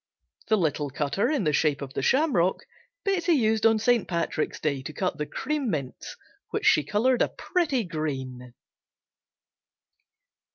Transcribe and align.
The 0.47 0.57
little 0.57 0.89
cutter 0.89 1.29
in 1.29 1.43
the 1.43 1.53
shape 1.53 1.79
of 1.79 1.93
the 1.93 2.01
shamrock 2.01 2.63
Betsey 3.03 3.33
used 3.33 3.67
on 3.67 3.77
St. 3.77 4.07
Patrick's 4.07 4.59
Day 4.59 4.81
to 4.81 4.93
cut 4.93 5.19
the 5.19 5.27
"Cream 5.27 5.69
Mints," 5.69 6.17
which 6.49 6.65
she 6.65 6.83
colored 6.83 7.21
a 7.21 7.29
pretty 7.29 7.83
green. 7.83 8.55